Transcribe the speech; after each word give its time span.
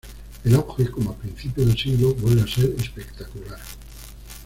El 0.45 0.55
auge, 0.55 0.89
como 0.89 1.11
a 1.11 1.15
principios 1.15 1.67
de 1.67 1.77
siglo 1.79 2.15
vuelve 2.15 2.41
a 2.41 2.47
ser 2.47 2.73
espectacular. 2.79 3.59